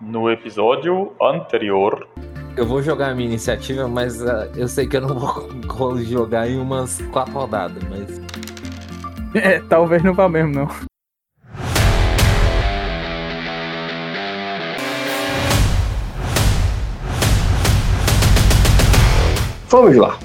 No 0.00 0.30
episódio 0.30 1.12
anterior. 1.20 2.08
Eu 2.56 2.66
vou 2.66 2.82
jogar 2.82 3.10
a 3.10 3.14
minha 3.14 3.28
iniciativa, 3.28 3.86
mas 3.86 4.22
uh, 4.22 4.50
eu 4.56 4.66
sei 4.66 4.86
que 4.86 4.96
eu 4.96 5.02
não 5.02 5.12
vou 5.68 5.98
jogar 5.98 6.48
em 6.48 6.58
umas 6.58 7.02
quatro 7.12 7.34
rodadas, 7.34 7.82
mas. 7.88 8.20
É, 9.32 9.60
talvez 9.60 10.02
não 10.02 10.12
vá 10.12 10.28
mesmo, 10.28 10.52
não. 10.52 10.68
Vamos 19.68 19.96
lá. 19.96 20.18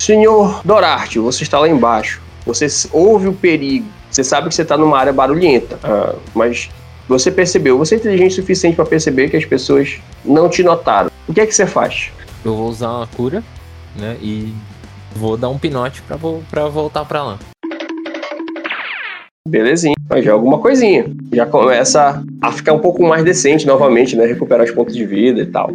Senhor 0.00 0.62
Dorarte, 0.64 1.20
você 1.20 1.44
está 1.44 1.60
lá 1.60 1.68
embaixo. 1.68 2.20
Você 2.44 2.66
ouve 2.90 3.28
o 3.28 3.32
perigo. 3.32 3.86
Você 4.10 4.24
sabe 4.24 4.48
que 4.48 4.54
você 4.56 4.62
está 4.62 4.76
numa 4.76 4.98
área 4.98 5.12
barulhenta. 5.12 5.78
Ah, 5.84 6.16
mas 6.34 6.68
você 7.08 7.30
percebeu, 7.30 7.76
você 7.76 7.96
é 7.96 7.98
inteligente 7.98 8.32
o 8.32 8.34
suficiente 8.36 8.76
para 8.76 8.84
perceber 8.84 9.28
que 9.28 9.36
as 9.36 9.44
pessoas 9.44 9.98
não 10.24 10.48
te 10.48 10.62
notaram. 10.62 11.10
O 11.26 11.34
que 11.34 11.40
é 11.40 11.46
que 11.46 11.54
você 11.54 11.66
faz? 11.66 12.10
Eu 12.44 12.54
vou 12.54 12.68
usar 12.68 12.90
uma 12.90 13.06
cura, 13.06 13.42
né? 13.96 14.16
E 14.22 14.54
vou 15.14 15.36
dar 15.36 15.48
um 15.48 15.58
pinote 15.58 16.02
para 16.02 16.16
vo 16.16 16.42
voltar 16.70 17.04
para 17.04 17.22
lá. 17.22 17.38
Belezinha. 19.48 19.94
Mas 20.08 20.24
já 20.24 20.30
é 20.30 20.34
alguma 20.34 20.58
coisinha. 20.58 21.10
Já 21.32 21.46
começa 21.46 22.22
a 22.40 22.52
ficar 22.52 22.72
um 22.72 22.78
pouco 22.78 23.02
mais 23.02 23.24
decente 23.24 23.66
novamente, 23.66 24.14
né? 24.16 24.26
Recuperar 24.26 24.64
os 24.64 24.70
pontos 24.70 24.94
de 24.94 25.04
vida 25.04 25.40
e 25.40 25.46
tal. 25.46 25.70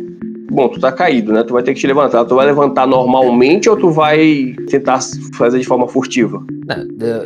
Bom, 0.50 0.70
tu 0.70 0.80
tá 0.80 0.92
caído, 0.92 1.34
né? 1.34 1.44
Tu 1.44 1.54
vai 1.54 1.64
ter 1.64 1.74
que 1.74 1.80
te 1.80 1.88
levantar. 1.88 2.26
Tu 2.26 2.36
vai 2.36 2.46
levantar 2.46 2.88
normalmente 2.88 3.70
ou 3.70 3.76
tu 3.76 3.92
vai 3.92 4.56
tentar 4.70 5.00
fazer 5.34 5.60
de 5.60 5.66
forma 5.66 5.88
furtiva? 5.88 6.44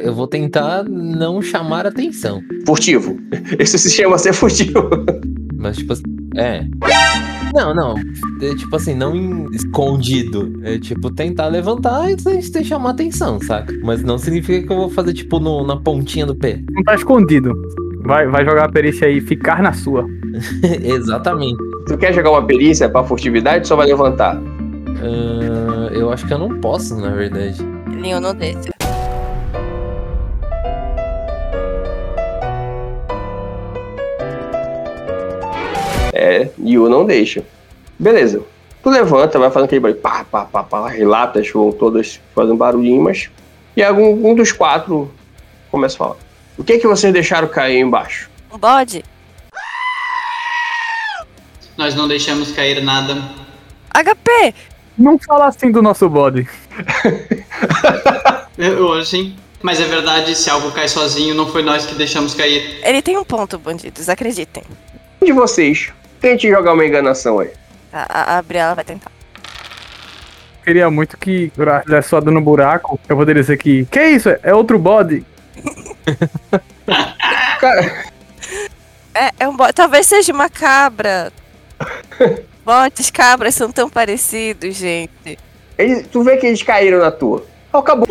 Eu 0.02 0.14
vou 0.14 0.28
tentar 0.28 0.84
não 0.84 1.42
chamar 1.42 1.86
atenção. 1.86 2.42
Furtivo. 2.66 3.18
Esse 3.60 3.78
se 3.78 3.90
chama 3.90 4.18
ser 4.18 4.34
furtivo. 4.34 4.90
Mas, 5.56 5.78
tipo 5.78 5.94
assim, 5.94 6.04
é. 6.36 6.66
Não, 7.54 7.74
não. 7.74 7.96
É, 8.42 8.56
tipo 8.56 8.76
assim, 8.76 8.94
não 8.94 9.46
escondido. 9.52 10.54
É 10.64 10.78
tipo 10.80 11.12
tentar 11.12 11.48
levantar 11.48 12.10
e 12.12 12.42
sem 12.42 12.64
chamar 12.64 12.92
atenção, 12.92 13.40
saca? 13.42 13.74
Mas 13.84 14.04
não 14.04 14.18
significa 14.18 14.66
que 14.66 14.72
eu 14.72 14.78
vou 14.78 14.90
fazer, 14.90 15.14
tipo, 15.14 15.40
no, 15.40 15.66
na 15.66 15.76
pontinha 15.78 16.26
do 16.26 16.36
pé. 16.36 16.62
Não 16.72 16.84
tá 16.84 16.96
escondido. 16.96 17.54
Vai, 18.10 18.26
vai 18.26 18.44
jogar 18.44 18.66
a 18.66 18.70
perícia 18.70 19.08
aí, 19.08 19.22
ficar 19.22 19.62
na 19.62 19.72
sua. 19.72 20.04
Exatamente. 20.82 21.60
Tu 21.86 21.96
quer 21.96 22.12
jogar 22.12 22.32
uma 22.32 22.44
perícia 22.44 22.90
pra 22.90 23.04
furtividade 23.04 23.60
ou 23.60 23.66
só 23.66 23.76
vai 23.76 23.86
levantar? 23.86 24.36
Uh, 24.36 25.94
eu 25.94 26.12
acho 26.12 26.26
que 26.26 26.34
eu 26.34 26.40
não 26.40 26.60
posso, 26.60 26.96
na 26.96 27.12
verdade. 27.12 27.64
Nenhum 27.86 28.20
não 28.20 28.34
deixa. 28.34 28.72
É, 36.12 36.50
Yu 36.58 36.90
não 36.90 37.06
deixa. 37.06 37.44
Beleza. 38.00 38.42
Tu 38.82 38.90
levanta, 38.90 39.38
vai 39.38 39.52
fazendo 39.52 39.66
aquele 39.66 39.82
barulho, 39.82 40.02
pá, 40.02 40.24
pá, 40.24 40.46
pá, 40.46 40.64
pá, 40.64 40.90
relatas 40.90 41.48
vão 41.52 41.72
todas 41.72 42.20
fazendo 42.34 42.58
barulhinho, 42.58 43.04
mas. 43.04 43.30
E 43.78 43.84
algum 43.84 44.28
um 44.28 44.34
dos 44.34 44.52
quatro 44.52 45.12
começa 45.70 45.94
a 45.94 46.00
falar. 46.00 46.29
O 46.60 46.64
que 46.64 46.74
é 46.74 46.78
que 46.78 46.86
vocês 46.86 47.14
deixaram 47.14 47.48
cair 47.48 47.80
embaixo? 47.80 48.30
Um 48.52 48.58
bode. 48.58 49.02
Nós 51.78 51.96
não 51.96 52.06
deixamos 52.06 52.52
cair 52.52 52.84
nada. 52.84 53.16
HP! 53.94 54.54
Não 54.98 55.18
fala 55.18 55.48
assim 55.48 55.72
do 55.72 55.82
nosso 55.82 56.10
bode. 56.10 56.46
eu, 58.58 58.92
assim. 58.92 59.38
Mas 59.62 59.80
é 59.80 59.86
verdade, 59.86 60.36
se 60.36 60.50
algo 60.50 60.70
cai 60.72 60.90
sozinho, 60.90 61.34
não 61.34 61.50
foi 61.50 61.64
nós 61.64 61.86
que 61.86 61.96
deixamos 61.96 62.34
cair. 62.34 62.82
Ele 62.84 63.02
tem 63.02 63.18
um 63.18 63.24
ponto, 63.24 63.58
bandidos, 63.58 64.10
acreditem. 64.10 64.64
De 65.24 65.32
vocês, 65.32 65.94
tente 66.20 66.50
jogar 66.50 66.74
uma 66.74 66.86
enganação 66.86 67.40
aí. 67.40 67.52
A, 67.94 68.34
a, 68.34 68.38
a 68.38 68.42
Briela 68.42 68.76
vai 68.76 68.84
tentar. 68.84 69.12
Queria 70.62 70.92
muito 70.92 71.18
que 71.18 71.52
é 71.90 72.02
só 72.02 72.20
dando 72.20 72.42
buraco, 72.42 73.00
eu 73.08 73.16
poderia 73.16 73.42
dizer 73.42 73.58
que. 73.58 73.86
Que 73.86 74.10
isso? 74.10 74.30
É 74.44 74.54
outro 74.54 74.78
bode? 74.78 75.26
Cara. 77.60 78.06
É, 79.14 79.32
é 79.40 79.48
um 79.48 79.56
bode. 79.56 79.74
Talvez 79.74 80.06
seja 80.06 80.32
uma 80.34 80.50
cabra. 80.50 81.32
Botes, 82.66 83.10
cabras 83.10 83.56
são 83.56 83.72
tão 83.72 83.90
parecidos, 83.90 84.76
gente. 84.76 85.40
Eles, 85.78 86.08
tu 86.08 86.22
vê 86.24 86.38
que 86.38 86.46
eles 86.46 86.62
caíram 86.62 87.00
na 87.00 87.10
tua. 87.10 87.46
Acabou. 87.74 88.08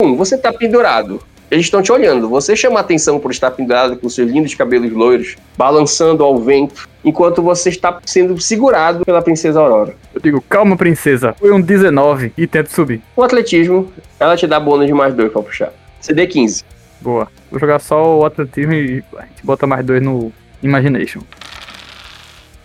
Um, 0.00 0.16
você 0.16 0.36
tá 0.36 0.52
pendurado. 0.52 1.22
Eles 1.50 1.66
estão 1.66 1.82
te 1.82 1.92
olhando. 1.92 2.28
Você 2.30 2.56
chama 2.56 2.80
atenção 2.80 3.20
por 3.20 3.30
estar 3.30 3.50
pendurado 3.50 3.96
com 3.98 4.08
seus 4.08 4.30
lindos 4.30 4.54
cabelos 4.54 4.90
loiros, 4.90 5.36
balançando 5.56 6.24
ao 6.24 6.38
vento, 6.38 6.88
enquanto 7.04 7.42
você 7.42 7.68
está 7.68 8.00
sendo 8.06 8.40
segurado 8.40 9.04
pela 9.04 9.20
princesa 9.20 9.60
Aurora. 9.60 9.94
Eu 10.14 10.20
digo, 10.20 10.40
calma, 10.48 10.76
princesa. 10.76 11.34
Foi 11.38 11.52
um 11.52 11.60
19 11.60 12.32
e 12.38 12.46
tento 12.46 12.72
subir. 12.72 13.02
O 13.14 13.22
atletismo, 13.22 13.92
ela 14.18 14.34
te 14.34 14.46
dá 14.46 14.58
bônus 14.58 14.86
de 14.86 14.94
mais 14.94 15.12
dois 15.12 15.30
pra 15.30 15.42
puxar. 15.42 15.72
CD 16.00 16.26
15. 16.26 16.64
Boa. 17.02 17.28
Vou 17.50 17.58
jogar 17.58 17.80
só 17.80 18.18
o 18.18 18.24
atletismo 18.24 18.72
e 18.72 19.02
a 19.18 19.22
gente 19.22 19.44
bota 19.44 19.66
mais 19.66 19.84
dois 19.84 20.00
no 20.00 20.32
Imagination. 20.62 21.20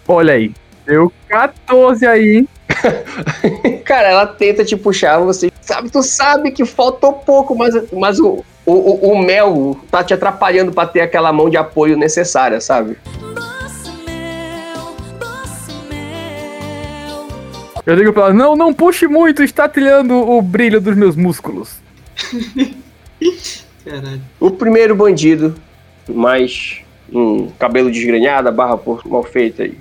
Olha 0.08 0.34
aí. 0.34 0.54
Deu 0.86 1.12
14 1.28 2.06
aí, 2.06 2.38
hein? 2.38 2.50
Cara, 3.84 4.10
ela 4.10 4.28
tenta 4.28 4.64
te 4.64 4.78
puxar, 4.78 5.18
você 5.20 5.52
sabe, 5.60 5.90
tu 5.90 6.04
sabe 6.04 6.52
que 6.52 6.64
faltou 6.64 7.14
pouco, 7.14 7.56
mas, 7.56 7.74
mas 7.92 8.20
o, 8.20 8.46
o, 8.66 9.12
o, 9.12 9.18
mel 9.22 9.78
tá 9.90 10.04
te 10.04 10.14
atrapalhando 10.14 10.72
para 10.72 10.88
ter 10.88 11.02
aquela 11.02 11.34
mão 11.34 11.50
de 11.50 11.58
apoio 11.58 11.98
necessária, 11.98 12.62
sabe? 12.62 12.98
Eu 17.86 17.96
digo 17.96 18.14
pra 18.14 18.26
ela, 18.26 18.34
não, 18.34 18.56
não 18.56 18.74
puxe 18.74 19.08
muito, 19.08 19.42
está 19.42 19.68
trilhando 19.68 20.14
o 20.14 20.42
brilho 20.42 20.80
dos 20.80 20.96
meus 20.96 21.16
músculos. 21.16 21.80
Caralho. 23.90 24.22
O 24.40 24.52
primeiro 24.52 24.96
bandido, 24.96 25.56
mais 26.08 26.82
um 27.12 27.50
cabelo 27.52 27.92
desgrenhado, 27.92 28.52
barra 28.52 28.80
mal 29.06 29.24
feita 29.24 29.64
aí 29.64 29.78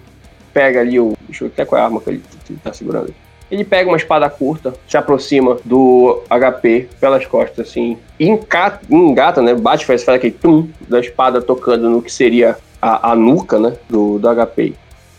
pega 0.56 0.80
ali 0.80 0.98
o. 0.98 1.12
Deixa 1.28 1.44
eu 1.44 1.48
ver 1.48 1.52
até 1.52 1.64
qual 1.66 1.78
é 1.78 1.82
a 1.82 1.84
arma 1.84 2.00
que 2.00 2.08
ele, 2.08 2.22
tá 2.64 2.72
segurando. 2.72 3.14
Ele 3.50 3.62
pega 3.62 3.90
uma 3.90 3.96
espada 3.98 4.28
curta, 4.30 4.72
se 4.88 4.96
aproxima 4.96 5.58
do 5.62 6.22
HP 6.30 6.88
pelas 6.98 7.26
costas, 7.26 7.68
assim, 7.68 7.98
encata, 8.18 8.80
engata, 8.88 9.42
né? 9.42 9.54
Bate, 9.54 9.84
faz, 9.84 10.02
faz 10.02 10.16
aquele 10.16 10.32
tum 10.32 10.68
da 10.88 10.98
espada 10.98 11.42
tocando 11.42 11.90
no 11.90 12.00
que 12.00 12.10
seria 12.10 12.56
a, 12.80 13.12
a 13.12 13.14
nuca, 13.14 13.58
né? 13.58 13.76
Do, 13.88 14.18
do 14.18 14.28
HP. 14.34 14.72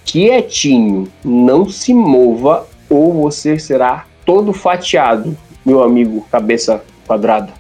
Quietinho, 0.04 1.08
não 1.24 1.70
se 1.70 1.94
mova 1.94 2.66
ou 2.90 3.14
você 3.14 3.60
será 3.60 4.06
todo 4.26 4.52
fatiado, 4.52 5.38
meu 5.64 5.84
amigo 5.84 6.26
cabeça 6.32 6.84
quadrada. 7.06 7.54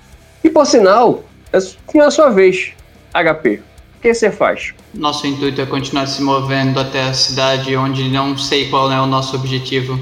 E 0.48 0.50
por 0.50 0.66
sinal, 0.66 1.26
é 1.52 1.58
a 2.00 2.10
sua 2.10 2.30
vez, 2.30 2.72
HP. 3.14 3.62
O 3.98 4.02
que 4.02 4.14
você 4.14 4.32
faz? 4.32 4.74
Nosso 4.94 5.28
intuito 5.28 5.60
é 5.60 5.66
continuar 5.66 6.08
se 6.08 6.22
movendo 6.22 6.80
até 6.80 7.04
a 7.04 7.14
cidade 7.14 7.76
onde 7.76 8.08
não 8.08 8.38
sei 8.38 8.70
qual 8.70 8.90
é 8.90 8.98
o 9.02 9.06
nosso 9.06 9.36
objetivo. 9.36 10.00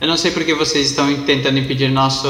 Eu 0.00 0.06
não 0.06 0.16
sei 0.16 0.30
por 0.30 0.44
que 0.44 0.54
vocês 0.54 0.90
estão 0.90 1.12
tentando 1.24 1.58
impedir 1.58 1.90
nosso, 1.90 2.28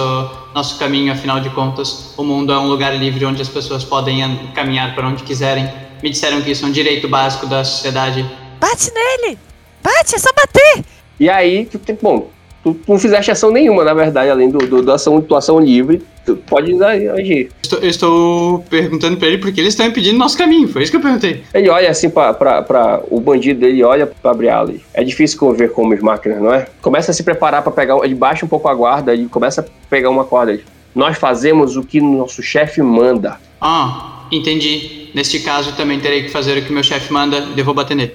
nosso 0.54 0.78
caminho, 0.78 1.12
afinal 1.12 1.40
de 1.40 1.50
contas. 1.50 2.14
O 2.16 2.24
mundo 2.24 2.54
é 2.54 2.58
um 2.58 2.68
lugar 2.68 2.96
livre 2.96 3.26
onde 3.26 3.42
as 3.42 3.48
pessoas 3.50 3.84
podem 3.84 4.50
caminhar 4.54 4.94
para 4.94 5.06
onde 5.06 5.22
quiserem. 5.22 5.70
Me 6.02 6.08
disseram 6.08 6.40
que 6.40 6.52
isso 6.52 6.64
é 6.64 6.68
um 6.68 6.72
direito 6.72 7.06
básico 7.06 7.46
da 7.46 7.62
sociedade. 7.64 8.24
Bate 8.58 8.90
nele! 8.94 9.38
Bate, 9.82 10.14
é 10.14 10.18
só 10.18 10.30
bater! 10.34 10.86
E 11.20 11.28
aí, 11.28 11.66
tu 11.66 11.78
tem, 11.78 11.98
bom, 12.00 12.30
tu, 12.62 12.74
tu 12.74 12.92
não 12.92 12.98
fizeste 12.98 13.30
ação 13.30 13.50
nenhuma, 13.50 13.84
na 13.84 13.94
verdade, 13.94 14.30
além 14.30 14.50
do, 14.50 14.58
do, 14.58 14.82
da 14.82 14.94
ação, 14.94 15.20
tua 15.20 15.38
ação 15.38 15.58
livre 15.58 16.02
pode 16.34 16.74
agir. 16.82 17.50
Estou, 17.62 17.78
eu 17.78 17.88
estou 17.88 18.58
perguntando 18.68 19.16
para 19.16 19.28
ele 19.28 19.38
porque 19.38 19.60
eles 19.60 19.72
estão 19.72 19.86
impedindo 19.86 20.18
nosso 20.18 20.36
caminho. 20.36 20.68
Foi 20.68 20.82
isso 20.82 20.90
que 20.90 20.96
eu 20.96 21.00
perguntei. 21.00 21.42
Ele 21.54 21.68
olha 21.68 21.90
assim 21.90 22.10
para 22.10 23.02
o 23.10 23.20
bandido 23.20 23.60
dele, 23.60 23.82
olha 23.82 24.06
para 24.06 24.34
Briali. 24.34 24.82
É 24.92 25.02
difícil 25.02 25.38
conviver 25.38 25.72
com 25.72 25.90
as 25.92 26.00
máquinas, 26.00 26.40
não 26.40 26.52
é? 26.52 26.66
Começa 26.82 27.10
a 27.10 27.14
se 27.14 27.22
preparar 27.22 27.62
para 27.62 27.72
pegar. 27.72 27.96
Ele 28.04 28.14
baixa 28.14 28.44
um 28.44 28.48
pouco 28.48 28.68
a 28.68 28.74
guarda 28.74 29.14
e 29.14 29.26
começa 29.26 29.60
a 29.60 29.64
pegar 29.88 30.10
uma 30.10 30.24
corda. 30.24 30.60
Nós 30.94 31.16
fazemos 31.16 31.76
o 31.76 31.82
que 31.82 32.00
nosso 32.00 32.42
chefe 32.42 32.82
manda. 32.82 33.38
Ah, 33.60 34.26
entendi. 34.32 35.10
Neste 35.14 35.40
caso, 35.40 35.74
também 35.76 36.00
terei 36.00 36.24
que 36.24 36.30
fazer 36.30 36.58
o 36.58 36.62
que 36.64 36.72
meu 36.72 36.82
chefe 36.82 37.12
manda 37.12 37.38
e 37.54 37.58
eu 37.58 37.64
vou 37.64 37.74
bater 37.74 37.94
nele. 37.94 38.14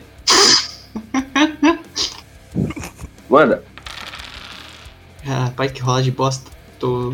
Manda. 3.29 3.63
Ah, 5.27 5.51
pai, 5.55 5.69
que 5.69 5.81
rola 5.81 6.01
de 6.01 6.11
bosta. 6.11 6.49
Tô 6.79 7.13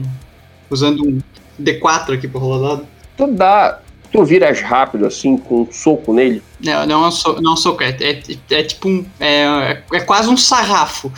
usando 0.69 1.03
um 1.07 1.19
D4 1.61 2.13
aqui 2.13 2.27
pra 2.27 2.39
rolar 2.39 2.69
dado. 2.75 2.88
Tu 3.17 3.27
dá. 3.27 3.79
Tu 4.11 4.23
viras 4.25 4.59
rápido 4.61 5.06
assim, 5.06 5.38
com 5.38 5.61
um 5.61 5.71
soco 5.71 6.11
nele? 6.13 6.41
Não, 6.63 6.83
não 6.88 7.03
é 7.06 7.07
um 7.09 7.11
soco, 7.11 7.39
não 7.41 7.51
é, 7.51 7.53
um 7.53 7.57
soco 7.57 7.83
é, 7.83 7.89
é, 8.01 8.21
é 8.50 8.63
tipo 8.63 8.89
um. 8.89 9.06
É, 9.19 9.83
é 9.94 10.00
quase 10.00 10.27
um 10.29 10.38
sarrafo. 10.38 11.11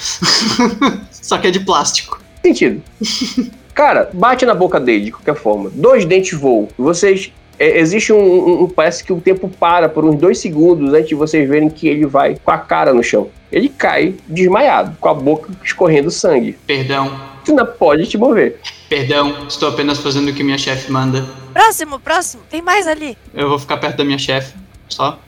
Só 1.11 1.37
que 1.37 1.47
é 1.47 1.51
de 1.51 1.61
plástico. 1.61 2.21
Sentido. 2.41 2.81
Cara, 3.73 4.09
bate 4.13 4.45
na 4.45 4.53
boca 4.53 4.77
dele 4.79 5.05
de 5.05 5.11
qualquer 5.11 5.35
forma. 5.35 5.69
Dois 5.73 6.03
dentes 6.03 6.37
voam. 6.37 6.67
Vocês 6.77 7.31
é, 7.57 7.79
existe 7.79 8.11
um, 8.11 8.17
um- 8.19 8.63
um- 8.63 8.67
Parece 8.67 9.03
que 9.05 9.13
o 9.13 9.21
tempo 9.21 9.47
para 9.47 9.87
por 9.87 10.03
uns 10.03 10.19
dois 10.19 10.39
segundos 10.39 10.93
antes 10.93 11.07
de 11.07 11.15
vocês 11.15 11.47
verem 11.47 11.69
que 11.69 11.87
ele 11.87 12.05
vai 12.05 12.35
com 12.43 12.51
a 12.51 12.57
cara 12.57 12.93
no 12.93 13.01
chão. 13.01 13.29
Ele 13.51 13.69
cai 13.69 14.15
desmaiado, 14.27 14.95
com 14.99 15.09
a 15.09 15.13
boca 15.13 15.49
escorrendo 15.63 16.09
sangue. 16.11 16.53
Perdão, 16.65 17.29
Tu 17.43 17.53
não 17.55 17.65
pode 17.65 18.05
te 18.05 18.17
mover. 18.17 18.59
perdão, 18.87 19.47
estou 19.47 19.69
apenas 19.69 19.97
fazendo 19.97 20.29
o 20.29 20.33
que 20.33 20.43
minha 20.43 20.57
chefe 20.59 20.91
manda. 20.91 21.25
Próximo, 21.53 21.99
próximo. 21.99 22.43
Tem 22.49 22.61
mais 22.61 22.87
ali. 22.87 23.17
Eu 23.33 23.49
vou 23.49 23.57
ficar 23.59 23.77
perto 23.77 23.97
da 23.97 24.05
minha 24.05 24.19
chefe, 24.19 24.53
só. 24.87 25.19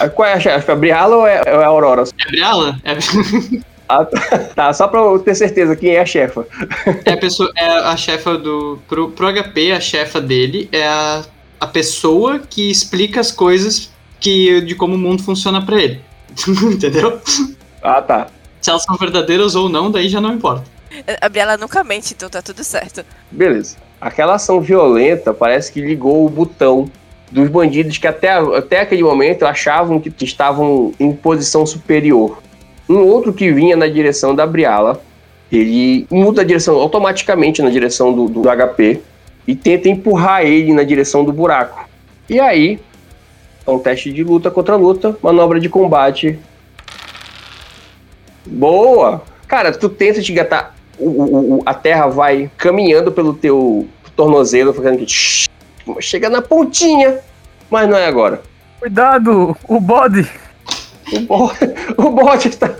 Ah, 0.00 0.08
Qual 0.08 0.26
é 0.28 0.32
a 0.32 0.40
chefe? 0.40 0.70
A 0.70 0.74
Briala 0.74 1.16
ou 1.16 1.26
é, 1.26 1.40
ou 1.54 1.60
é 1.60 1.64
a 1.64 1.68
Aurora? 1.68 2.02
É 2.18 2.22
a 2.22 2.28
Briala? 2.28 2.80
É, 2.84 2.96
Ah, 3.86 4.02
tá, 4.56 4.72
só 4.72 4.88
pra 4.88 4.98
eu 5.00 5.18
ter 5.18 5.34
certeza 5.34 5.76
quem 5.76 5.90
é 5.90 6.00
a 6.00 6.06
chefa. 6.06 6.46
é 7.04 7.12
a 7.12 7.16
pessoa, 7.18 7.52
é 7.54 7.66
a 7.66 7.94
chefa 7.98 8.38
do. 8.38 8.78
Pro, 8.88 9.10
pro 9.10 9.26
HP, 9.30 9.72
a 9.72 9.80
chefa 9.80 10.22
dele 10.22 10.68
é 10.72 10.86
a, 10.86 11.22
a 11.60 11.66
pessoa 11.66 12.38
que 12.38 12.70
explica 12.70 13.20
as 13.20 13.30
coisas 13.30 13.90
que, 14.18 14.62
de 14.62 14.74
como 14.74 14.94
o 14.94 14.98
mundo 14.98 15.22
funciona 15.22 15.60
pra 15.64 15.78
ele. 15.80 16.00
Entendeu? 16.72 17.20
Ah, 17.82 18.02
tá. 18.02 18.28
Se 18.60 18.70
elas 18.70 18.82
são 18.82 18.96
verdadeiras 18.96 19.54
ou 19.54 19.68
não, 19.68 19.90
daí 19.90 20.08
já 20.08 20.20
não 20.20 20.32
importa. 20.32 20.64
A 21.20 21.28
Briela 21.28 21.56
nunca 21.56 21.82
mente, 21.84 22.14
então 22.14 22.30
tá 22.30 22.40
tudo 22.40 22.62
certo. 22.62 23.04
Beleza. 23.30 23.76
Aquela 24.00 24.34
ação 24.34 24.60
violenta 24.60 25.34
parece 25.34 25.72
que 25.72 25.80
ligou 25.80 26.24
o 26.24 26.28
botão 26.28 26.90
dos 27.30 27.48
bandidos 27.48 27.98
que 27.98 28.06
até, 28.06 28.30
até 28.32 28.80
aquele 28.80 29.02
momento 29.02 29.44
achavam 29.44 29.98
que 30.00 30.12
estavam 30.24 30.92
em 31.00 31.12
posição 31.12 31.66
superior. 31.66 32.38
Um 32.88 32.98
outro 32.98 33.32
que 33.32 33.50
vinha 33.50 33.76
na 33.76 33.88
direção 33.88 34.34
da 34.34 34.46
Briala, 34.46 35.02
ele 35.50 36.06
muda 36.10 36.42
a 36.42 36.44
direção 36.44 36.76
automaticamente 36.76 37.62
na 37.62 37.70
direção 37.70 38.12
do, 38.12 38.28
do 38.28 38.42
HP 38.42 39.00
e 39.46 39.54
tenta 39.54 39.88
empurrar 39.88 40.42
ele 40.42 40.72
na 40.72 40.84
direção 40.84 41.24
do 41.24 41.32
buraco. 41.32 41.88
E 42.28 42.38
aí, 42.38 42.78
é 43.66 43.70
um 43.70 43.78
teste 43.78 44.12
de 44.12 44.22
luta 44.24 44.50
contra 44.50 44.76
luta, 44.76 45.16
manobra 45.22 45.58
de 45.60 45.68
combate. 45.68 46.38
Boa! 48.46 49.22
Cara, 49.46 49.72
tu 49.72 49.88
tenta 49.88 50.20
te 50.20 50.32
gatar. 50.32 50.74
o- 50.96 51.08
o- 51.08 51.54
o- 51.56 51.62
a 51.66 51.74
terra 51.74 52.06
vai 52.06 52.48
caminhando 52.56 53.10
pelo 53.10 53.34
teu 53.34 53.88
tornozelo, 54.14 54.72
fazendo 54.72 54.98
que. 54.98 55.06
Chega 56.00 56.30
na 56.30 56.40
pontinha, 56.40 57.18
mas 57.68 57.88
não 57.88 57.96
é 57.96 58.06
agora. 58.06 58.40
Cuidado, 58.78 59.56
o 59.66 59.80
bode. 59.80 60.30
O, 61.12 61.20
bo 61.20 61.50
o 61.98 62.10
bot 62.10 62.46
está. 62.48 62.70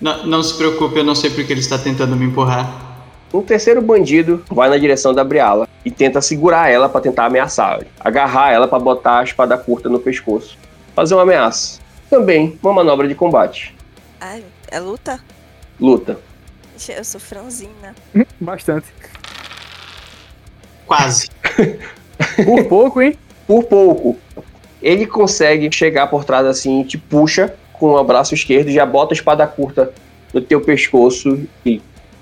Não, 0.00 0.26
não 0.26 0.42
se 0.42 0.54
preocupe, 0.56 0.98
eu 0.98 1.04
não 1.04 1.14
sei 1.14 1.30
porque 1.30 1.52
ele 1.52 1.60
está 1.60 1.78
tentando 1.78 2.16
me 2.16 2.24
empurrar. 2.26 2.89
Um 3.32 3.42
terceiro 3.42 3.80
bandido 3.80 4.44
vai 4.50 4.68
na 4.68 4.76
direção 4.76 5.14
da 5.14 5.22
Briala 5.22 5.68
e 5.84 5.90
tenta 5.90 6.20
segurar 6.20 6.68
ela 6.68 6.88
pra 6.88 7.00
tentar 7.00 7.26
ameaçar, 7.26 7.84
agarrar 8.00 8.52
ela 8.52 8.66
pra 8.66 8.78
botar 8.78 9.20
a 9.20 9.24
espada 9.24 9.56
curta 9.56 9.88
no 9.88 10.00
pescoço, 10.00 10.58
fazer 10.96 11.14
uma 11.14 11.22
ameaça. 11.22 11.80
Também 12.08 12.58
uma 12.60 12.72
manobra 12.72 13.06
de 13.06 13.14
combate. 13.14 13.74
Ai, 14.20 14.44
é 14.68 14.80
luta? 14.80 15.20
Luta. 15.78 16.18
Eu 16.88 17.04
sou 17.04 17.20
franzina. 17.20 17.94
Bastante. 18.40 18.88
Quase. 20.84 21.28
Por 22.44 22.64
pouco, 22.64 23.00
hein? 23.00 23.16
Por 23.46 23.64
pouco, 23.64 24.18
ele 24.82 25.06
consegue 25.06 25.70
chegar 25.74 26.06
por 26.08 26.24
trás 26.24 26.46
assim, 26.46 26.82
te 26.84 26.96
puxa 26.96 27.54
com 27.72 27.94
o 27.94 28.04
braço 28.04 28.34
esquerdo 28.34 28.68
e 28.68 28.74
já 28.74 28.86
bota 28.86 29.12
a 29.12 29.16
espada 29.16 29.46
curta 29.46 29.92
no 30.32 30.40
teu 30.40 30.60
pescoço 30.60 31.46
e 31.64 31.80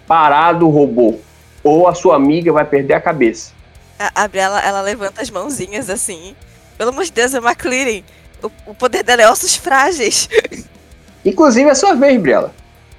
parado 0.08 0.69
robô. 0.69 1.16
Ou 1.62 1.87
a 1.87 1.94
sua 1.94 2.16
amiga 2.16 2.52
vai 2.52 2.64
perder 2.64 2.94
a 2.94 3.00
cabeça. 3.00 3.52
A, 3.99 4.25
a 4.25 4.28
Briela, 4.28 4.60
ela 4.60 4.81
levanta 4.81 5.20
as 5.22 5.28
mãozinhas 5.31 5.90
assim. 5.90 6.34
Pelo 6.76 6.90
amor 6.90 7.05
de 7.05 7.12
Deus, 7.12 7.34
é 7.34 7.38
uma 7.40 7.55
clearing. 7.55 8.02
O, 8.43 8.50
o 8.70 8.75
poder 8.75 9.02
dela 9.02 9.22
é 9.22 9.31
ossos 9.31 9.55
frágeis. 9.55 10.28
Inclusive 11.25 11.69
é 11.69 11.72
a 11.72 11.75
sua 11.75 11.94
vez, 11.94 12.20
Briela. 12.20 12.55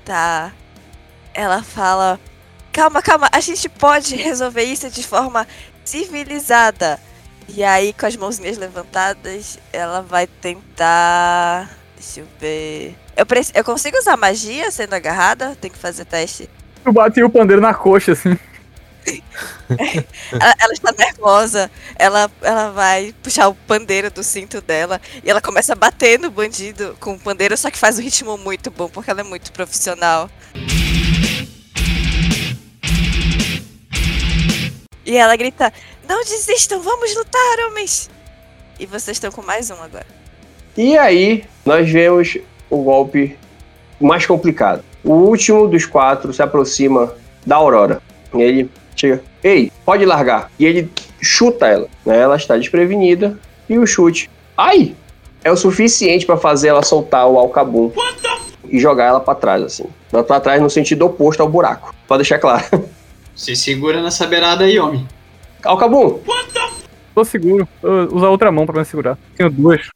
Tá. 0.06 0.52
Ela 1.34 1.64
fala: 1.64 2.20
Calma, 2.72 3.02
calma, 3.02 3.30
a 3.32 3.40
gente 3.40 3.68
pode 3.70 4.16
resolver 4.16 4.64
isso 4.64 4.90
de 4.90 5.02
forma 5.04 5.48
civilizada. 5.84 7.00
E 7.48 7.64
aí, 7.64 7.94
com 7.94 8.06
as 8.06 8.16
mãozinhas 8.16 8.58
levantadas, 8.58 9.58
ela 9.74 10.02
vai 10.02 10.28
tentar. 10.28 11.70
Deixa 11.98 12.20
eu 12.20 12.28
ver. 12.40 12.96
Eu, 13.16 13.26
preci- 13.26 13.52
eu 13.56 13.64
consigo 13.64 13.98
usar 13.98 14.16
magia 14.18 14.70
sendo 14.70 14.94
agarrada? 14.94 15.58
Tem 15.60 15.72
que 15.72 15.78
fazer 15.78 16.06
teste. 16.06 16.50
Eu 16.86 16.94
bati 16.94 17.24
o 17.24 17.30
pandeiro 17.30 17.62
na 17.62 17.74
coxa, 17.74 18.14
assim. 18.14 18.38
Ela, 20.32 20.56
ela 20.60 20.74
está 20.74 20.92
nervosa. 20.98 21.72
Ela, 21.96 22.32
ela 22.42 22.72
vai 22.72 23.14
puxar 23.24 23.48
o 23.48 23.56
pandeiro 23.56 24.12
do 24.12 24.24
cinto 24.24 24.62
dela. 24.62 25.00
E 25.24 25.30
ela 25.30 25.42
começa 25.42 25.74
a 25.74 25.76
bater 25.76 26.20
no 26.20 26.32
bandido 26.32 26.96
com 27.00 27.14
o 27.14 27.20
pandeiro, 27.20 27.56
só 27.58 27.70
que 27.70 27.78
faz 27.78 27.98
um 27.98 28.02
ritmo 28.02 28.38
muito 28.38 28.72
bom, 28.72 28.90
porque 28.90 29.12
ela 29.12 29.22
é 29.22 29.24
muito 29.24 29.52
profissional. 29.52 30.30
E 35.06 35.18
ela 35.18 35.36
grita: 35.36 35.74
Não 36.08 36.24
desistam, 36.24 36.82
vamos 36.82 37.16
lutar, 37.16 37.60
homens! 37.68 38.10
E 38.80 38.86
vocês 38.86 39.18
estão 39.18 39.32
com 39.32 39.42
mais 39.42 39.70
um 39.70 39.82
agora. 39.82 40.08
E 40.78 40.98
aí, 40.98 41.44
nós 41.66 41.92
vemos 41.92 42.38
o 42.70 42.84
golpe 42.84 43.38
mais 44.00 44.26
complicado. 44.26 44.84
O 45.04 45.14
último 45.14 45.68
dos 45.68 45.86
quatro 45.86 46.34
se 46.34 46.42
aproxima 46.42 47.14
da 47.46 47.56
Aurora. 47.56 48.02
Ele 48.34 48.70
chega, 48.96 49.22
ei, 49.44 49.72
pode 49.86 50.06
largar. 50.06 50.52
E 50.60 50.66
ele 50.66 50.90
chuta 51.22 51.68
ela. 51.68 51.88
né? 52.06 52.20
Ela 52.20 52.36
está 52.36 52.58
desprevenida. 52.58 53.38
E 53.70 53.78
o 53.78 53.86
chute, 53.86 54.30
ai, 54.58 54.96
é 55.44 55.52
o 55.52 55.56
suficiente 55.56 56.26
para 56.26 56.38
fazer 56.38 56.70
ela 56.70 56.84
soltar 56.84 57.28
o 57.28 57.38
alcabum. 57.38 57.92
E 58.68 58.80
jogar 58.80 59.06
ela 59.06 59.20
para 59.20 59.36
trás, 59.36 59.64
assim. 59.64 59.86
Ela 60.12 60.24
Pra 60.24 60.40
trás 60.40 60.62
no 60.62 60.70
sentido 60.70 61.06
oposto 61.06 61.42
ao 61.42 61.50
buraco. 61.50 61.94
Pra 62.08 62.18
deixar 62.18 62.40
claro. 62.40 62.66
Se 63.36 63.56
segura 63.56 64.02
nessa 64.02 64.28
beirada 64.28 64.66
aí, 64.66 64.78
homem. 64.80 65.08
Alcabum, 65.64 66.20
Tô 67.16 67.24
seguro. 67.26 67.68
Vou 67.82 68.18
usar 68.18 68.30
outra 68.30 68.52
mão 68.52 68.66
pra 68.66 68.80
me 68.80 68.86
segurar. 68.86 69.18
Tenho 69.36 69.50
duas. 69.50 69.88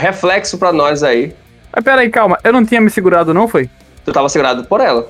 Reflexo 0.00 0.58
pra 0.58 0.72
nós 0.72 1.02
aí. 1.02 1.32
Mas 1.72 1.84
pera 1.84 2.00
aí, 2.00 2.10
calma. 2.10 2.38
Eu 2.42 2.52
não 2.52 2.64
tinha 2.64 2.80
me 2.80 2.90
segurado, 2.90 3.32
não 3.32 3.46
foi? 3.46 3.68
Tu 4.04 4.12
tava 4.12 4.28
segurado 4.28 4.64
por 4.64 4.80
ela. 4.80 5.08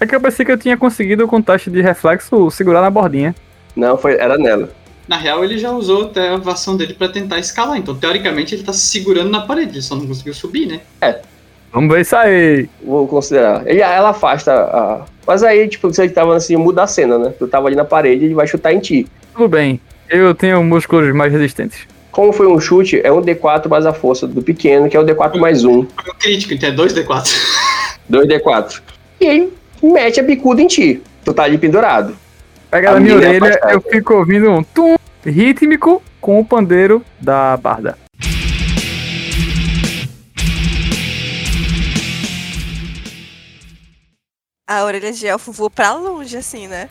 É 0.00 0.06
que 0.06 0.14
eu 0.14 0.20
pensei 0.20 0.44
que 0.44 0.52
eu 0.52 0.58
tinha 0.58 0.76
conseguido 0.76 1.26
com 1.26 1.40
teste 1.42 1.70
de 1.70 1.80
reflexo 1.80 2.50
segurar 2.50 2.80
na 2.80 2.90
bordinha. 2.90 3.34
Não, 3.74 3.96
foi, 3.98 4.14
era 4.14 4.38
nela. 4.38 4.70
Na 5.08 5.16
real, 5.16 5.44
ele 5.44 5.58
já 5.58 5.70
usou 5.70 6.06
até 6.06 6.28
a 6.28 6.36
ação 6.36 6.76
dele 6.76 6.94
pra 6.94 7.08
tentar 7.08 7.38
escalar. 7.38 7.78
Então, 7.78 7.94
teoricamente, 7.94 8.54
ele 8.54 8.62
tá 8.62 8.72
se 8.72 8.86
segurando 8.86 9.30
na 9.30 9.42
parede. 9.42 9.72
Ele 9.72 9.82
só 9.82 9.94
não 9.94 10.06
conseguiu 10.06 10.34
subir, 10.34 10.66
né? 10.66 10.80
Vamos 11.72 11.94
ver 11.94 12.00
isso 12.00 12.16
aí. 12.16 12.68
Vou 12.82 13.06
considerar. 13.06 13.66
Ele, 13.66 13.80
ela 13.80 14.10
afasta 14.10 14.52
a. 14.52 15.04
Mas 15.26 15.42
aí, 15.42 15.68
tipo, 15.68 15.92
você 15.92 16.08
tava 16.08 16.36
assim, 16.36 16.56
muda 16.56 16.82
a 16.82 16.86
cena, 16.86 17.18
né? 17.18 17.34
Tu 17.38 17.46
tava 17.46 17.66
ali 17.68 17.76
na 17.76 17.84
parede, 17.84 18.24
ele 18.24 18.34
vai 18.34 18.46
chutar 18.46 18.72
em 18.72 18.80
ti. 18.80 19.06
Tudo 19.32 19.48
bem. 19.48 19.80
Eu 20.08 20.34
tenho 20.34 20.62
músculos 20.62 21.14
mais 21.14 21.32
resistentes. 21.32 21.86
Como 22.16 22.32
foi 22.32 22.46
um 22.46 22.58
chute, 22.58 22.98
é 23.04 23.12
um 23.12 23.20
D4 23.20 23.68
mais 23.68 23.84
a 23.84 23.92
força 23.92 24.26
do 24.26 24.40
pequeno, 24.40 24.88
que 24.88 24.96
é 24.96 25.00
o 25.00 25.04
D4 25.04 25.36
mais 25.38 25.64
um. 25.66 25.84
Foi 25.84 26.10
um 26.14 26.18
crítico, 26.18 26.54
então 26.54 26.66
é 26.70 26.72
2D4. 26.72 27.30
2D4. 28.10 28.80
E 29.20 29.26
ele 29.26 29.52
mete 29.82 30.18
a 30.18 30.22
bicuda 30.22 30.62
em 30.62 30.66
ti. 30.66 31.02
Tu 31.22 31.34
tá 31.34 31.42
ali 31.42 31.58
pendurado. 31.58 32.16
Pega 32.70 32.92
A 32.92 32.94
na 32.94 33.00
minha 33.00 33.16
é 33.16 33.18
orelha, 33.18 33.60
eu 33.70 33.82
fico 33.82 34.14
ouvindo 34.14 34.50
um 34.50 34.62
tum 34.62 34.96
rítmico 35.26 36.02
com 36.18 36.40
o 36.40 36.44
pandeiro 36.44 37.04
da 37.20 37.54
barda. 37.58 37.98
A 44.66 44.84
orelha 44.84 45.12
de 45.12 45.26
elfo 45.26 45.52
voa 45.52 45.68
pra 45.68 45.92
longe, 45.94 46.34
assim, 46.38 46.66
né? 46.66 46.88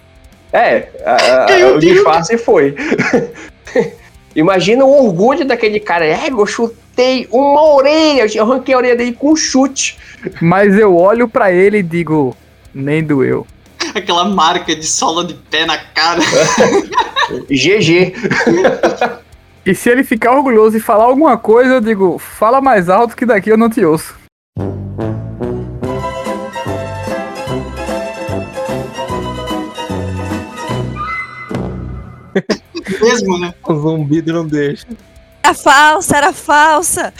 É, 0.53 0.87
a- 1.03 1.45
a- 1.51 1.71
o 1.73 1.79
disfarce 1.79 2.37
foi. 2.37 2.75
Imagina 4.35 4.83
o 4.83 5.05
orgulho 5.05 5.45
daquele 5.45 5.79
cara. 5.79 6.05
É, 6.05 6.29
eu 6.29 6.45
chutei 6.45 7.27
uma 7.31 7.63
orelha, 7.73 8.27
eu 8.33 8.43
arranquei 8.43 8.73
a 8.73 8.77
orelha 8.77 8.95
dele 8.95 9.13
com 9.13 9.31
um 9.31 9.35
chute. 9.35 9.97
Mas 10.41 10.77
eu 10.77 10.95
olho 10.95 11.27
pra 11.27 11.51
ele 11.51 11.77
e 11.77 11.83
digo, 11.83 12.35
nem 12.73 13.03
doeu. 13.03 13.47
Aquela 13.93 14.25
marca 14.25 14.75
de 14.75 14.85
sola 14.85 15.23
de 15.23 15.35
pé 15.35 15.65
na 15.65 15.77
cara. 15.77 16.21
GG. 17.49 18.13
E 19.65 19.73
se 19.73 19.89
ele 19.89 20.03
ficar 20.03 20.35
orgulhoso 20.35 20.77
e 20.77 20.81
falar 20.81 21.05
alguma 21.05 21.37
coisa, 21.37 21.75
eu 21.75 21.81
digo, 21.81 22.19
fala 22.19 22.59
mais 22.61 22.89
alto 22.89 23.15
que 23.15 23.25
daqui 23.25 23.49
eu 23.49 23.57
não 23.57 23.69
te 23.69 23.83
ouço. 23.83 24.15
Mesmo, 33.21 33.39
né? 33.39 33.53
O 33.67 33.73
zumbido 33.75 34.33
não 34.33 34.45
deixa. 34.45 34.85
Era 35.43 35.53
falsa, 35.53 36.17
era 36.17 36.33
falsa! 36.33 37.13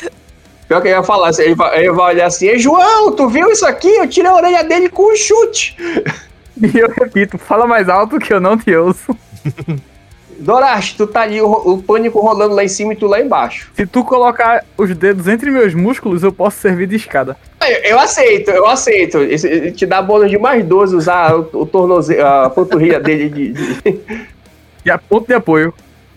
Pior 0.68 0.82
que 0.82 0.88
ele 0.88 0.96
vai 0.96 1.04
falar, 1.06 1.30
assim, 1.30 1.44
ele 1.44 1.56
vai, 1.56 1.78
ele 1.80 1.92
vai 1.92 2.16
olhar 2.16 2.26
assim, 2.26 2.48
"Ei, 2.48 2.58
João, 2.58 3.12
tu 3.12 3.28
viu 3.30 3.52
isso 3.52 3.66
aqui? 3.68 3.88
Eu 3.88 4.08
tirei 4.08 4.30
a 4.32 4.36
orelha 4.36 4.64
dele 4.64 4.90
com 4.90 5.12
um 5.14 5.16
chute. 5.16 5.76
E 6.60 6.78
eu 6.80 6.88
repito, 6.90 7.38
fala 7.38 7.68
mais 7.68 7.88
alto 7.90 8.18
que 8.18 8.34
eu 8.34 8.40
não 8.40 8.58
te 8.58 8.76
ouço. 8.76 9.16
Dorashi, 10.38 10.96
tu 10.98 11.08
tá 11.08 11.22
ali, 11.22 11.42
o, 11.42 11.50
o 11.50 11.82
pânico 11.82 12.20
rolando 12.20 12.56
lá 12.56 12.64
em 12.64 12.68
cima 12.68 12.92
e 12.92 12.96
tu 12.96 13.08
lá 13.08 13.22
embaixo. 13.22 13.72
Se 13.74 13.86
tu 13.86 14.04
colocar 14.04 14.66
os 14.78 14.94
dedos 14.94 15.28
entre 15.28 15.50
meus 15.50 15.74
músculos, 15.74 16.24
eu 16.24 16.32
posso 16.32 16.58
servir 16.58 16.88
de 16.88 16.98
escada. 16.98 17.38
Eu, 17.62 17.92
eu 17.92 18.00
aceito, 18.00 18.52
eu 18.52 18.68
aceito. 18.68 19.20
Esse- 19.20 19.72
te 19.72 19.86
dá 19.86 20.02
bônus 20.02 20.30
de 20.30 20.38
mais 20.38 20.66
12 20.66 20.94
usar 20.96 21.36
o, 21.38 21.48
o 21.54 21.66
tornozelo, 21.66 22.26
a 22.26 22.50
panturrilha 22.50 23.00
dele 23.00 23.30
de- 23.30 23.52
de, 23.54 24.00
E 24.84 24.92
a 24.92 24.98
ponto 24.98 25.26
de 25.28 25.34
apoio. 25.34 25.74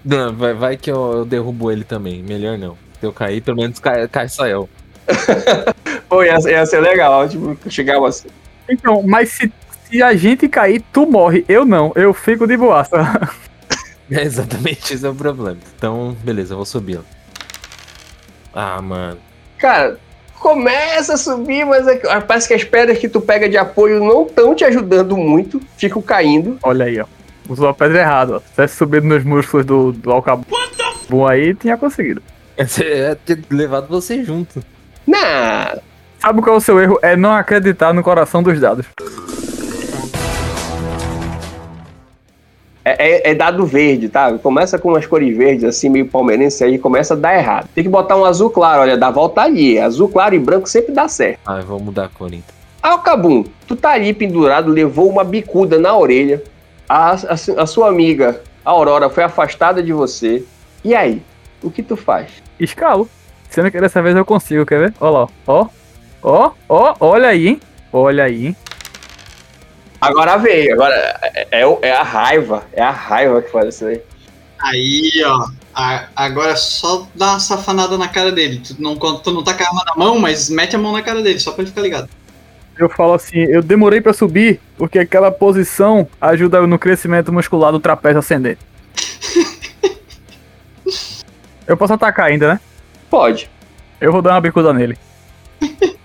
Não, 0.09 0.35
vai, 0.35 0.55
vai 0.55 0.77
que 0.79 0.91
eu, 0.91 1.13
eu 1.19 1.25
derrubo 1.27 1.71
ele 1.71 1.85
também. 1.85 2.23
Melhor 2.23 2.57
não. 2.57 2.79
Se 2.99 3.05
eu 3.05 3.13
cair, 3.13 3.43
pelo 3.43 3.59
menos 3.59 3.79
cai, 3.79 4.09
cai 4.09 4.27
só 4.27 4.47
eu. 4.47 4.67
Pô, 6.09 6.25
ia, 6.25 6.39
ia 6.47 6.65
ser 6.65 6.81
legal, 6.81 7.29
tipo, 7.29 7.59
chegava 7.69 8.09
assim. 8.09 8.29
Então, 8.71 9.03
mas 9.03 9.29
se, 9.29 9.53
se 9.85 10.03
a 10.03 10.15
gente 10.15 10.49
cair, 10.49 10.83
tu 10.95 11.05
morre. 11.05 11.45
Eu 11.47 11.67
não, 11.67 11.93
eu 11.95 12.15
fico 12.15 12.47
de 12.47 12.57
boaça. 12.57 12.97
É 14.11 14.23
exatamente 14.23 14.95
esse 14.95 15.05
é 15.05 15.09
o 15.11 15.15
problema. 15.15 15.59
Então, 15.77 16.17
beleza, 16.25 16.55
eu 16.55 16.57
vou 16.57 16.65
subir. 16.65 16.99
Ah, 18.55 18.81
mano. 18.81 19.19
Cara, 19.59 19.99
começa 20.41 21.13
a 21.13 21.19
subir, 21.19 21.67
mas 21.67 21.87
é 21.87 21.99
parece 22.19 22.49
que 22.49 22.55
as 22.55 22.65
pedras 22.65 22.97
que 22.97 23.07
tu 23.07 23.21
pega 23.21 23.51
de 23.51 23.59
apoio 23.59 24.03
não 24.03 24.23
estão 24.23 24.55
te 24.55 24.65
ajudando 24.65 25.15
muito, 25.15 25.61
ficam 25.77 26.01
caindo. 26.01 26.59
Olha 26.63 26.87
aí, 26.87 26.99
ó. 26.99 27.05
Usou 27.49 27.69
a 27.69 27.75
pedra 27.75 28.01
errada, 28.01 28.37
ó. 28.37 28.41
Se 28.41 28.51
tivesse 28.51 28.77
subido 28.77 29.07
nos 29.07 29.25
músculos 29.25 29.65
do, 29.65 29.93
do 29.93 30.11
alcabum 30.13 30.45
bom 31.09 31.27
aí, 31.27 31.55
tinha 31.55 31.77
conseguido. 31.77 32.23
É 32.57 33.15
ter 33.15 33.41
levado 33.51 33.87
você 33.89 34.23
junto. 34.23 34.63
Nah, 35.07 35.79
Sabe 36.19 36.43
qual 36.43 36.57
é 36.57 36.59
o 36.59 36.61
seu 36.61 36.79
erro? 36.81 36.99
É 37.01 37.17
não 37.17 37.33
acreditar 37.33 37.95
no 37.95 38.03
coração 38.03 38.43
dos 38.43 38.61
dados. 38.61 38.85
é, 42.85 43.29
é- 43.29 43.31
é 43.31 43.35
dado 43.35 43.65
verde, 43.67 44.09
tá? 44.09 44.33
Começa 44.39 44.79
com 44.79 44.89
umas 44.89 45.07
cores 45.07 45.37
verdes, 45.37 45.65
assim, 45.65 45.89
meio 45.89 46.07
palmeirense, 46.07 46.65
aí 46.65 46.79
começa 46.79 47.15
a 47.15 47.17
dar 47.17 47.37
errado. 47.39 47.69
Tem 47.75 47.85
que 47.85 47.91
botar 47.91 48.17
um 48.17 48.25
azul 48.25 48.51
claro, 48.51 48.83
olha, 48.83 48.97
dá 48.97 49.11
volta 49.11 49.43
ali. 49.43 49.79
Azul 49.79 50.09
claro 50.09 50.35
e 50.35 50.39
branco 50.39 50.69
sempre 50.69 50.93
dá 50.93 51.07
certo. 51.07 51.39
Ah, 51.47 51.59
eu 51.59 51.67
vou 51.67 51.79
mudar 51.79 52.07
a 52.07 52.09
cor 52.09 52.29
então. 52.33 52.57
Alcabum, 52.83 53.45
tu 53.67 53.77
tá 53.77 53.91
ali 53.91 54.13
pendurado, 54.15 54.71
levou 54.71 55.09
uma 55.09 55.23
bicuda 55.25 55.79
na 55.79 55.97
orelha. 55.97 56.43
A, 56.89 57.13
a- 57.13 57.63
a 57.63 57.67
sua 57.67 57.89
amiga, 57.89 58.41
a 58.65 58.71
Aurora, 58.71 59.11
foi 59.11 59.25
afastada 59.25 59.83
de 59.83 59.93
você. 59.93 60.45
E 60.85 60.95
aí? 60.95 61.23
O 61.63 61.71
que 61.71 61.83
tu 61.83 61.97
faz? 61.97 62.31
Escalo. 62.59 63.09
Sendo 63.51 63.71
que 63.71 63.81
dessa 63.81 64.01
vez 64.03 64.15
eu 64.17 64.25
consigo, 64.25 64.65
quer 64.67 64.79
ver? 64.79 64.95
Olha 65.01 65.11
lá, 65.21 65.29
ó. 65.47 65.67
Ó, 66.23 66.51
ó, 66.69 66.95
olha 67.01 67.29
aí, 67.29 67.49
hein? 67.49 67.61
Olha 67.93 68.25
aí, 68.25 68.47
hein? 68.49 68.57
Agora 70.01 70.37
veio, 70.37 70.75
agora 70.75 70.95
é, 70.95 71.61
é 71.61 71.67
o- 71.67 71.79
é 71.83 71.91
a 71.93 72.03
raiva, 72.03 72.65
é 72.73 72.83
a 72.83 72.91
raiva 72.91 73.43
que 73.43 73.51
faz 73.51 73.75
isso 73.75 73.87
aí. 73.87 74.01
Aí, 74.61 75.11
ó. 75.25 75.49
a- 75.75 76.07
agora 76.17 76.53
é 76.53 76.57
só 76.57 77.07
dá 77.15 77.31
uma 77.33 77.41
safanada 77.41 77.97
na 77.97 78.09
cara 78.09 78.33
dele. 78.33 78.59
Tu 78.61 78.75
não, 78.81 78.97
tu 78.97 79.31
não 79.33 79.43
tá 79.45 79.55
com 79.55 79.63
a 79.63 79.67
arma 79.69 79.83
na 79.87 79.95
mão, 79.97 80.19
mas 80.19 80.51
mete 80.51 80.75
a 80.75 80.79
mão 80.79 80.93
na 80.93 81.03
cara 81.03 81.23
dele, 81.23 81.39
só 81.39 81.53
pra 81.53 81.63
ele 81.63 81.71
ficar 81.71 81.83
ligado. 81.83 82.09
Eu 82.79 82.89
falo 82.89 83.15
assim, 83.15 83.39
eu 83.39 83.61
demorei 83.61 84.01
pra 84.01 84.13
subir 84.13 84.61
porque 84.77 85.01
aquela 85.01 85.33
posição 85.33 86.07
ajuda 86.21 86.65
no 86.65 86.79
crescimento 86.79 87.33
muscular 87.33 87.73
do 87.73 87.81
trapézio 87.81 88.21
ascendente. 88.21 88.61
eu 91.67 91.77
posso 91.77 91.95
atacar 91.95 92.27
ainda, 92.27 92.55
né? 92.55 92.61
Pode. 93.11 93.51
Eu 94.01 94.13
vou 94.13 94.23
dar 94.23 94.35
uma 94.35 94.41
bicuda 94.41 94.73
nele. 94.73 94.97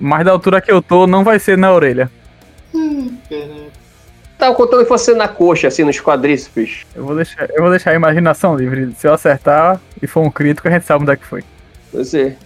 Mas 0.00 0.24
da 0.24 0.32
altura 0.32 0.62
que 0.62 0.72
eu 0.72 0.80
tô, 0.80 1.06
não 1.06 1.22
vai 1.22 1.38
ser 1.38 1.58
na 1.58 1.72
orelha. 1.72 2.10
Tava 4.38 4.54
contando 4.54 4.82
que 4.82 4.88
fosse 4.88 5.14
na 5.14 5.28
coxa, 5.28 5.68
assim, 5.68 5.84
nos 5.84 6.00
quadríceps. 6.00 6.86
Eu 6.94 7.04
vou 7.04 7.14
deixar, 7.14 7.48
eu 7.50 7.62
vou 7.62 7.70
deixar 7.70 7.90
a 7.90 7.94
imaginação 7.94 8.56
livre. 8.56 8.92
Se 8.96 9.06
eu 9.06 9.12
acertar 9.12 9.80
e 10.02 10.06
for 10.06 10.22
um 10.22 10.30
crítico, 10.30 10.68
a 10.68 10.70
gente 10.70 10.86
sabe 10.86 11.02
onde 11.02 11.12
é 11.12 11.16
que 11.16 11.24
foi. 11.24 11.44
Você. 11.92 12.36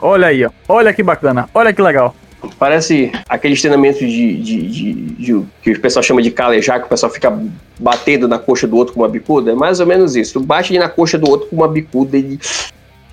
Olha 0.00 0.28
aí, 0.28 0.44
ó. 0.44 0.50
Olha 0.68 0.92
que 0.92 1.02
bacana. 1.02 1.48
Olha 1.54 1.72
que 1.72 1.82
legal. 1.82 2.14
Parece 2.58 3.10
aqueles 3.28 3.60
treinamentos 3.60 4.00
de, 4.00 4.40
de, 4.42 4.62
de- 4.68 4.92
de- 4.94 5.44
que 5.62 5.72
o 5.72 5.80
pessoal 5.80 6.02
chama 6.02 6.22
de 6.22 6.30
calejar, 6.30 6.78
que 6.80 6.86
o 6.86 6.88
pessoal 6.88 7.10
fica 7.12 7.36
batendo 7.78 8.28
na 8.28 8.38
coxa 8.38 8.66
do 8.66 8.76
outro 8.76 8.94
com 8.94 9.00
uma 9.00 9.08
bicuda. 9.08 9.50
É 9.52 9.54
mais 9.54 9.80
ou 9.80 9.86
menos 9.86 10.14
isso. 10.16 10.34
Tu 10.34 10.40
bate 10.40 10.76
na 10.78 10.88
coxa 10.88 11.18
do 11.18 11.28
outro 11.28 11.48
com 11.48 11.56
uma 11.56 11.68
bicuda 11.68 12.16
e 12.16 12.38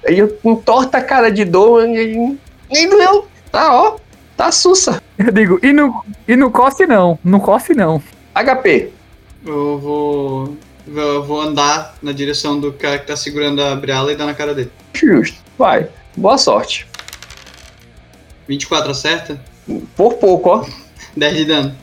ele 0.03 0.32
entorta 0.44 1.00
a 1.00 1.01
cara 1.01 1.32
de 1.32 1.44
dor 1.46 1.88
e. 1.88 2.38
Nem 2.72 2.89
doeu. 2.89 3.27
Tá, 3.51 3.74
ó. 3.74 3.98
Tá 4.38 4.51
sussa. 4.51 5.01
Eu 5.17 5.32
digo, 5.32 5.60
e 5.63 5.72
no, 5.72 6.03
e 6.27 6.36
no 6.36 6.51
coste 6.51 6.86
não. 6.86 7.17
Não 7.24 7.39
coste 7.39 7.74
não. 7.74 8.01
HP. 8.34 8.89
Eu 9.46 9.79
vou. 9.79 10.58
Eu 10.88 11.24
vou 11.24 11.41
andar 11.41 11.96
na 12.01 12.12
direção 12.12 12.60
do 12.60 12.72
cara 12.74 13.00
que 13.00 13.08
tá 13.08 13.15
segurando 13.15 13.62
a 13.63 13.75
Briala 13.75 14.12
e 14.12 14.15
dar 14.15 14.25
na 14.27 14.34
cara 14.36 14.53
dele. 14.53 14.72
Justo. 14.94 15.38
Vai. 15.58 15.88
Boa 16.15 16.38
sorte. 16.38 16.86
24 18.47 18.91
acerta? 18.91 19.39
Por 19.95 20.15
pouco, 20.15 20.49
ó. 20.49 20.65
10 21.15 21.37
de 21.37 21.45
dano. 21.45 21.75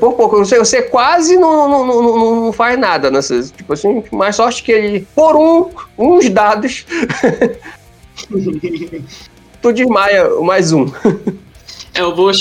Por 0.00 0.14
pouco. 0.14 0.38
Você, 0.38 0.58
você 0.58 0.82
quase 0.82 1.36
não, 1.36 1.68
não, 1.68 1.86
não, 1.86 2.02
não- 2.02 2.44
não 2.46 2.52
faz 2.52 2.76
nada 2.78 3.10
nessas. 3.10 3.52
Tipo 3.52 3.72
assim, 3.72 4.02
mais 4.10 4.34
sorte 4.34 4.62
que 4.62 4.72
ele. 4.72 5.06
Por 5.14 5.36
um, 5.36 5.70
uns 5.96 6.28
dados. 6.28 6.84
tu 9.62 9.72
desmaia 9.72 10.28
mais 10.40 10.72
um. 10.72 10.86
É, 11.94 12.00
eu 12.00 12.14
vou. 12.14 12.32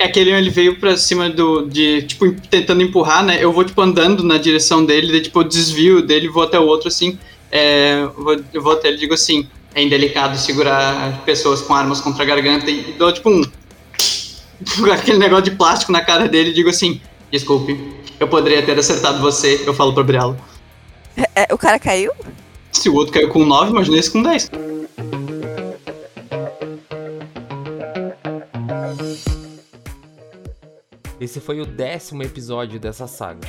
Aquele 0.00 0.30
ele 0.30 0.50
veio 0.50 0.78
pra 0.78 0.96
cima 0.96 1.28
do. 1.28 1.66
de. 1.66 2.02
Tipo, 2.02 2.32
tentando 2.48 2.82
empurrar, 2.82 3.24
né? 3.24 3.42
Eu 3.42 3.52
vou, 3.52 3.64
tipo, 3.64 3.80
andando 3.80 4.22
na 4.22 4.38
direção 4.38 4.84
dele, 4.84 5.10
daí, 5.10 5.22
tipo, 5.22 5.40
eu 5.40 5.44
desvio 5.44 6.00
dele 6.02 6.28
vou 6.28 6.44
até 6.44 6.58
o 6.58 6.64
outro, 6.64 6.86
assim. 6.88 7.18
É, 7.50 8.02
eu 8.02 8.12
vou, 8.12 8.36
eu 8.54 8.62
vou 8.62 8.72
até 8.74 8.86
ele 8.88 8.98
e 8.98 9.00
digo 9.00 9.14
assim: 9.14 9.48
é 9.74 9.82
indelicado 9.82 10.36
segurar 10.36 11.22
pessoas 11.24 11.60
com 11.62 11.74
armas 11.74 12.00
contra 12.00 12.22
a 12.22 12.26
garganta 12.26 12.70
e, 12.70 12.92
dou, 12.92 13.12
tipo, 13.12 13.30
um. 13.30 13.42
aquele 14.92 15.18
negócio 15.18 15.44
de 15.44 15.52
plástico 15.52 15.92
na 15.92 16.04
cara 16.04 16.28
dele 16.28 16.50
e 16.50 16.54
digo 16.54 16.68
assim: 16.68 17.00
desculpe, 17.30 17.78
eu 18.18 18.28
poderia 18.28 18.62
ter 18.62 18.78
acertado 18.78 19.20
você, 19.20 19.62
eu 19.66 19.74
falo 19.74 19.92
pra 19.92 20.02
Briala. 20.02 20.36
É, 21.34 21.52
o 21.52 21.58
cara 21.58 21.78
caiu? 21.78 22.12
Se 22.72 22.88
o 22.88 22.94
outro 22.94 23.12
caiu 23.12 23.28
com 23.28 23.44
9, 23.44 23.70
imagina 23.70 23.98
esse 23.98 24.10
com 24.10 24.22
10. 24.22 24.50
Esse 31.20 31.38
foi 31.38 31.60
o 31.60 31.66
décimo 31.66 32.22
episódio 32.22 32.80
dessa 32.80 33.06
saga. 33.06 33.46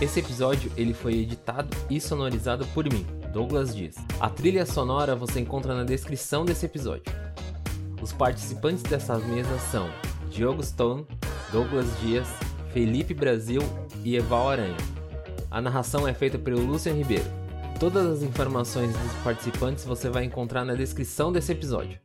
Esse 0.00 0.20
episódio 0.20 0.72
ele 0.76 0.94
foi 0.94 1.14
editado 1.14 1.68
e 1.90 2.00
sonorizado 2.00 2.66
por 2.68 2.90
mim, 2.90 3.06
Douglas 3.32 3.74
Dias. 3.74 3.96
A 4.20 4.28
trilha 4.28 4.66
sonora 4.66 5.16
você 5.16 5.40
encontra 5.40 5.74
na 5.74 5.84
descrição 5.84 6.44
desse 6.44 6.66
episódio. 6.66 7.12
Os 8.00 8.12
participantes 8.12 8.82
dessa 8.82 9.18
mesa 9.18 9.58
são 9.58 9.88
Diogo 10.30 10.62
Stone, 10.62 11.06
Douglas 11.50 11.86
Dias, 12.00 12.28
Felipe 12.72 13.14
Brasil 13.14 13.62
e 14.04 14.16
Eval 14.16 14.50
Aranha. 14.50 14.76
A 15.50 15.60
narração 15.60 16.06
é 16.06 16.12
feita 16.12 16.38
pelo 16.38 16.64
Lucian 16.64 16.94
Ribeiro. 16.94 17.24
Todas 17.80 18.06
as 18.06 18.22
informações 18.22 18.92
dos 18.92 19.12
participantes 19.24 19.84
você 19.84 20.08
vai 20.08 20.24
encontrar 20.24 20.64
na 20.64 20.74
descrição 20.74 21.32
desse 21.32 21.52
episódio. 21.52 21.98